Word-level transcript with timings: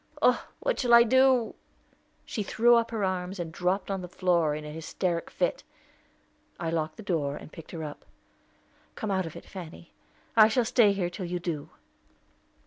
Oh, 0.19 0.47
what 0.61 0.79
shall 0.79 0.95
I 0.95 1.03
do?" 1.03 1.53
She 2.25 2.41
threw 2.41 2.73
up 2.73 2.89
her 2.89 3.03
arms, 3.03 3.37
and 3.39 3.51
dropped 3.51 3.91
on 3.91 4.01
the 4.01 4.07
floor 4.07 4.55
in 4.55 4.65
a 4.65 4.71
hysteric 4.71 5.29
fit. 5.29 5.63
I 6.59 6.71
locked 6.71 6.97
the 6.97 7.03
door, 7.03 7.35
and 7.35 7.51
picked 7.51 7.69
her 7.69 7.83
up. 7.83 8.03
"Come 8.95 9.11
out 9.11 9.27
of 9.27 9.35
it, 9.35 9.45
Fanny; 9.45 9.93
I 10.35 10.47
shall 10.47 10.65
stay 10.65 10.93
here 10.93 11.11
till 11.11 11.25
you 11.27 11.37
do." 11.39 11.69